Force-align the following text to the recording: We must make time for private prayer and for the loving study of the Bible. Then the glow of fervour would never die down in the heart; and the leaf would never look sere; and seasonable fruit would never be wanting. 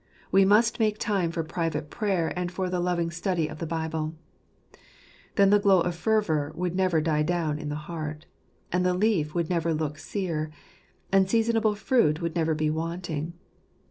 We 0.31 0.45
must 0.45 0.79
make 0.79 0.97
time 0.97 1.29
for 1.29 1.43
private 1.43 1.91
prayer 1.91 2.33
and 2.35 2.51
for 2.51 2.71
the 2.71 2.79
loving 2.79 3.11
study 3.11 3.47
of 3.47 3.59
the 3.59 3.67
Bible. 3.67 4.15
Then 5.35 5.51
the 5.51 5.59
glow 5.59 5.81
of 5.81 5.93
fervour 5.93 6.51
would 6.55 6.75
never 6.75 7.01
die 7.01 7.21
down 7.21 7.59
in 7.59 7.69
the 7.69 7.75
heart; 7.85 8.25
and 8.71 8.83
the 8.83 8.95
leaf 8.95 9.35
would 9.35 9.47
never 9.47 9.75
look 9.75 9.99
sere; 9.99 10.49
and 11.11 11.29
seasonable 11.29 11.75
fruit 11.75 12.19
would 12.19 12.35
never 12.35 12.55
be 12.55 12.71
wanting. 12.71 13.33